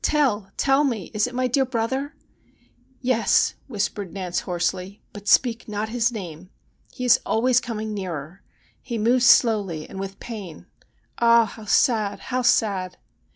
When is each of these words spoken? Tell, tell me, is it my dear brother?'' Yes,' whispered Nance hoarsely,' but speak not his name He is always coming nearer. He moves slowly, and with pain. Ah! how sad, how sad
Tell, 0.03 0.49
tell 0.57 0.83
me, 0.83 1.11
is 1.13 1.27
it 1.27 1.35
my 1.35 1.45
dear 1.45 1.63
brother?'' 1.63 2.15
Yes,' 3.01 3.53
whispered 3.67 4.11
Nance 4.11 4.39
hoarsely,' 4.39 4.99
but 5.13 5.27
speak 5.27 5.67
not 5.67 5.89
his 5.89 6.11
name 6.11 6.49
He 6.91 7.05
is 7.05 7.19
always 7.23 7.59
coming 7.61 7.93
nearer. 7.93 8.41
He 8.81 8.97
moves 8.97 9.27
slowly, 9.27 9.87
and 9.87 9.99
with 9.99 10.19
pain. 10.19 10.65
Ah! 11.19 11.45
how 11.45 11.65
sad, 11.65 12.19
how 12.33 12.41
sad 12.41 12.97